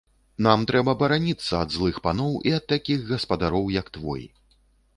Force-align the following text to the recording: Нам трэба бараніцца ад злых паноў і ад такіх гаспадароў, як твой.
Нам 0.45 0.61
трэба 0.71 0.95
бараніцца 1.01 1.51
ад 1.59 1.69
злых 1.75 2.01
паноў 2.07 2.33
і 2.51 2.55
ад 2.61 2.65
такіх 2.73 3.07
гаспадароў, 3.13 3.65
як 3.79 3.95
твой. 3.99 4.29